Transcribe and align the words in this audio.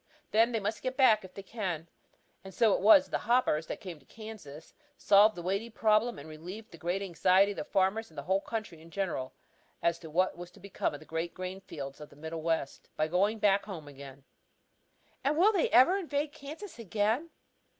Then 0.31 0.51
they 0.51 0.59
must 0.59 0.81
get 0.81 0.97
back 0.97 1.23
if 1.23 1.35
they 1.35 1.43
can. 1.43 1.87
And 2.43 2.55
so 2.55 2.73
it 2.73 2.81
was 2.81 3.05
that 3.05 3.11
the 3.11 3.17
hoppers 3.19 3.67
that 3.67 3.79
came 3.79 3.99
to 3.99 4.05
Kansas 4.07 4.73
solved 4.97 5.35
the 5.35 5.43
weighty 5.43 5.69
problem 5.69 6.17
and 6.17 6.27
relieved 6.27 6.71
the 6.71 6.79
great 6.79 7.03
anxiety 7.03 7.51
of 7.51 7.57
the 7.57 7.63
farmers 7.63 8.09
and 8.09 8.17
the 8.17 8.23
whole 8.23 8.41
country 8.41 8.81
in 8.81 8.89
general 8.89 9.35
as 9.79 9.99
to 9.99 10.09
what 10.09 10.35
was 10.35 10.49
to 10.53 10.59
become 10.59 10.95
of 10.95 11.01
the 11.01 11.05
great 11.05 11.35
grain 11.35 11.61
fields 11.61 12.01
of 12.01 12.09
the 12.09 12.15
Middle 12.15 12.41
West, 12.41 12.89
by 12.97 13.07
going 13.07 13.37
back 13.37 13.65
home 13.65 13.87
again. 13.87 14.23
"And 15.23 15.37
will 15.37 15.53
they 15.53 15.69
ever 15.69 15.95
evade 15.99 16.31
Kansas 16.31 16.79
again?" 16.79 17.29